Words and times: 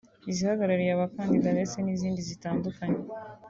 izihagarariye 0.31 0.91
abakandida 0.93 1.47
ndetse 1.55 1.77
n’izindi 1.81 2.21
zitandukanye 2.29 3.01